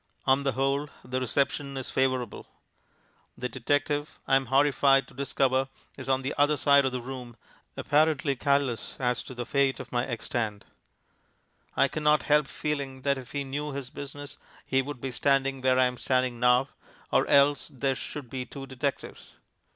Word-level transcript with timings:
On 0.25 0.41
the 0.41 0.53
whole 0.53 0.89
the 1.05 1.21
reception 1.21 1.77
is 1.77 1.91
favourable. 1.91 2.47
The 3.37 3.47
detective, 3.47 4.17
I 4.27 4.35
am 4.35 4.47
horrified 4.47 5.07
to 5.07 5.13
discover, 5.13 5.67
is 5.95 6.09
on 6.09 6.23
the 6.23 6.33
other 6.39 6.57
side 6.57 6.85
of 6.85 6.91
the 6.91 7.03
room, 7.03 7.37
apparently 7.77 8.35
callous 8.35 8.95
as 8.99 9.21
to 9.25 9.35
the 9.35 9.45
fate 9.45 9.79
of 9.79 9.91
my 9.91 10.07
egg 10.07 10.23
stand. 10.23 10.65
I 11.77 11.87
cannot 11.87 12.23
help 12.23 12.47
feeling 12.47 13.03
that 13.03 13.19
if 13.19 13.33
he 13.33 13.43
knew 13.43 13.73
his 13.73 13.91
business 13.91 14.37
he 14.65 14.81
would 14.81 15.01
be 15.01 15.11
standing 15.11 15.61
where 15.61 15.77
I 15.77 15.85
am 15.85 15.97
standing 15.97 16.39
now; 16.39 16.69
or 17.11 17.27
else 17.27 17.67
there 17.71 17.93
should 17.93 18.27
be 18.27 18.43
two 18.43 18.65
detectives. 18.65 19.37